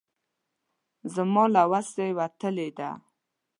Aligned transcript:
زما 1.13 1.43
له 1.53 1.63
وسه 1.71 2.05
وتلې 2.19 2.69
ده. 2.77 2.89